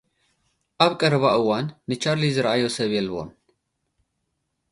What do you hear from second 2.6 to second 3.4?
ሰብ የልቦን።